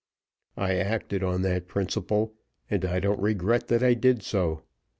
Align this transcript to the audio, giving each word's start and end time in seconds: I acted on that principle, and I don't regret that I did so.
I 0.57 0.77
acted 0.77 1.21
on 1.21 1.43
that 1.43 1.67
principle, 1.67 2.33
and 2.71 2.83
I 2.85 2.99
don't 2.99 3.21
regret 3.21 3.67
that 3.67 3.83
I 3.83 3.93
did 3.93 4.23
so. 4.23 4.63